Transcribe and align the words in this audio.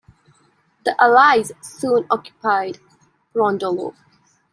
The 0.83 0.99
allies 0.99 1.51
soon 1.61 2.07
occupied 2.09 2.79
Brondolo. 3.35 3.93